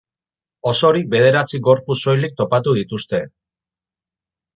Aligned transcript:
Osorik 0.69 1.03
bederatzi 1.11 1.59
gorpu 1.67 1.97
soilik 2.05 2.33
topatu 2.39 2.73
dituzte. 2.79 3.21